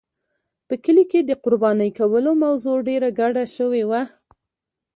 په 0.67 0.75
کلي 0.83 1.03
کې 1.11 1.19
د 1.23 1.31
قربانۍ 1.43 1.89
کولو 1.99 2.31
موضوع 2.43 2.77
ډېره 2.89 3.09
ګډه 3.19 3.43
شوې 3.55 3.83
وه. 3.89 4.01